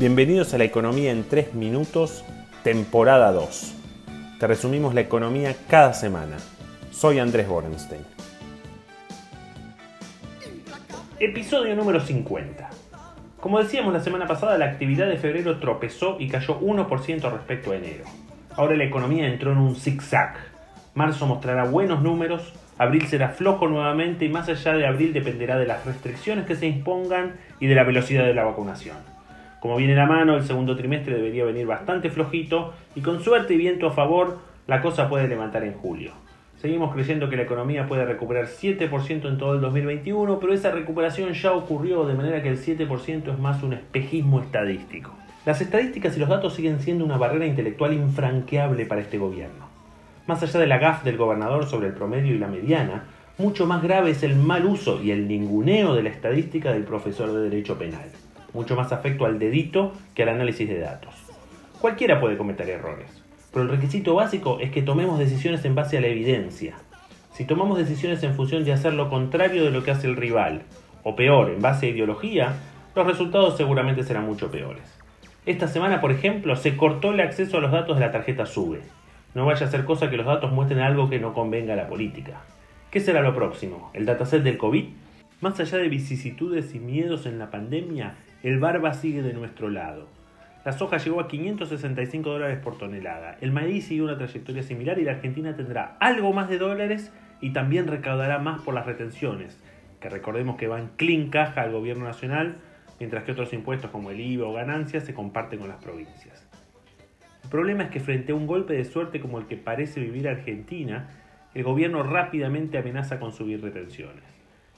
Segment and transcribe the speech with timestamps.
[0.00, 2.24] Bienvenidos a la economía en 3 minutos,
[2.64, 3.74] temporada 2.
[4.38, 6.38] Te resumimos la economía cada semana.
[6.90, 8.00] Soy Andrés Borenstein.
[11.18, 12.70] Episodio número 50.
[13.40, 17.76] Como decíamos la semana pasada, la actividad de febrero tropezó y cayó 1% respecto a
[17.76, 18.04] enero.
[18.56, 20.34] Ahora la economía entró en un zigzag.
[20.94, 25.66] Marzo mostrará buenos números, abril será flojo nuevamente y más allá de abril dependerá de
[25.66, 29.19] las restricciones que se impongan y de la velocidad de la vacunación.
[29.60, 33.58] Como viene la mano, el segundo trimestre debería venir bastante flojito y con suerte y
[33.58, 36.12] viento a favor, la cosa puede levantar en julio.
[36.56, 41.34] Seguimos creyendo que la economía puede recuperar 7% en todo el 2021, pero esa recuperación
[41.34, 45.12] ya ocurrió de manera que el 7% es más un espejismo estadístico.
[45.44, 49.68] Las estadísticas y los datos siguen siendo una barrera intelectual infranqueable para este gobierno.
[50.26, 53.04] Más allá de la gaf del gobernador sobre el promedio y la mediana,
[53.36, 57.30] mucho más grave es el mal uso y el ninguneo de la estadística del profesor
[57.32, 58.10] de Derecho Penal
[58.52, 61.14] mucho más afecto al dedito que al análisis de datos.
[61.80, 66.00] Cualquiera puede cometer errores, pero el requisito básico es que tomemos decisiones en base a
[66.00, 66.76] la evidencia.
[67.32, 70.62] Si tomamos decisiones en función de hacer lo contrario de lo que hace el rival,
[71.04, 72.54] o peor, en base a ideología,
[72.94, 74.82] los resultados seguramente serán mucho peores.
[75.46, 78.82] Esta semana, por ejemplo, se cortó el acceso a los datos de la tarjeta SUBE.
[79.34, 81.88] No vaya a ser cosa que los datos muestren algo que no convenga a la
[81.88, 82.42] política.
[82.90, 83.90] ¿Qué será lo próximo?
[83.94, 84.84] ¿El dataset del COVID?
[85.40, 90.08] Más allá de vicisitudes y miedos en la pandemia, el barba sigue de nuestro lado.
[90.64, 93.36] La soja llegó a 565 dólares por tonelada.
[93.40, 97.52] El maíz sigue una trayectoria similar y la Argentina tendrá algo más de dólares y
[97.52, 99.58] también recaudará más por las retenciones,
[100.00, 102.56] que recordemos que van clean caja al gobierno nacional,
[102.98, 106.46] mientras que otros impuestos como el IVA o ganancias se comparten con las provincias.
[107.42, 110.28] El problema es que frente a un golpe de suerte como el que parece vivir
[110.28, 111.08] Argentina,
[111.54, 114.24] el gobierno rápidamente amenaza con subir retenciones.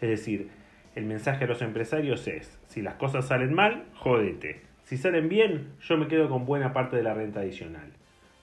[0.00, 0.50] Es decir,
[0.96, 4.62] el mensaje a los empresarios es, si las cosas salen mal, jódete.
[4.84, 7.92] Si salen bien, yo me quedo con buena parte de la renta adicional.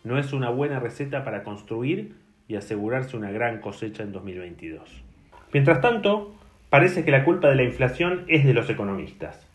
[0.03, 2.13] No es una buena receta para construir
[2.47, 5.03] y asegurarse una gran cosecha en 2022.
[5.51, 6.35] Mientras tanto,
[6.69, 9.47] parece que la culpa de la inflación es de los economistas.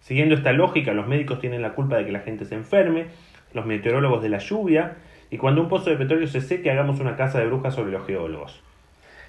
[0.00, 3.06] Siguiendo esta lógica, los médicos tienen la culpa de que la gente se enferme,
[3.54, 4.96] los meteorólogos de la lluvia,
[5.30, 8.04] y cuando un pozo de petróleo se seque hagamos una casa de brujas sobre los
[8.04, 8.64] geólogos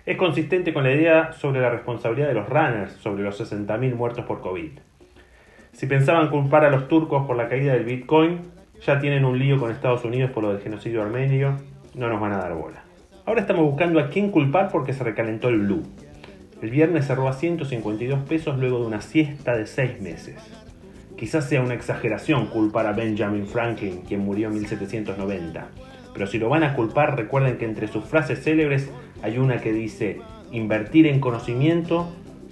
[0.06, 4.26] es consistente con la idea sobre la responsabilidad de los runners sobre los 60.000 muertos
[4.26, 4.72] por COVID.
[5.72, 8.42] Si pensaban culpar a los turcos por la caída del Bitcoin,
[8.86, 11.58] ya tienen un lío con Estados Unidos por lo del genocidio armenio,
[11.96, 12.84] no nos van a dar bola.
[13.26, 15.84] Ahora estamos buscando a quién culpar porque se recalentó el blue.
[16.62, 20.36] El viernes cerró a 152 pesos luego de una siesta de 6 meses.
[21.18, 25.68] Quizás sea una exageración culpar a Benjamin Franklin, quien murió en 1790
[26.14, 28.90] pero si lo van a culpar, recuerden que entre sus frases célebres
[29.24, 30.20] hay una que dice,
[30.52, 32.10] invertir en conocimiento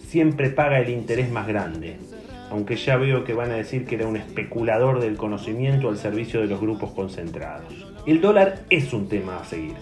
[0.07, 1.97] siempre paga el interés más grande.
[2.49, 6.39] Aunque ya veo que van a decir que era un especulador del conocimiento al servicio
[6.39, 7.73] de los grupos concentrados.
[8.05, 9.75] El dólar es un tema a seguir.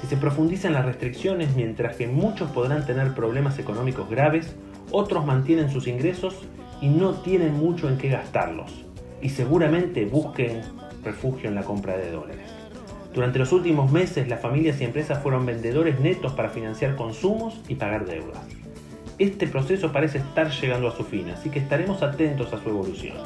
[0.00, 4.54] Si se profundizan las restricciones, mientras que muchos podrán tener problemas económicos graves,
[4.90, 6.36] otros mantienen sus ingresos
[6.82, 8.84] y no tienen mucho en qué gastarlos.
[9.22, 10.60] Y seguramente busquen
[11.02, 12.65] refugio en la compra de dólares.
[13.16, 17.76] Durante los últimos meses, las familias y empresas fueron vendedores netos para financiar consumos y
[17.76, 18.46] pagar deudas.
[19.18, 23.16] Este proceso parece estar llegando a su fin, así que estaremos atentos a su evolución.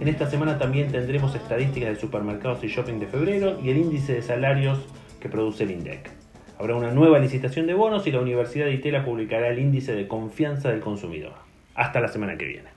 [0.00, 4.14] En esta semana también tendremos estadísticas de supermercados y shopping de febrero y el índice
[4.14, 4.78] de salarios
[5.20, 6.10] que produce el INDEC.
[6.58, 10.08] Habrá una nueva licitación de bonos y la Universidad de Itela publicará el índice de
[10.08, 11.34] confianza del consumidor.
[11.74, 12.75] Hasta la semana que viene.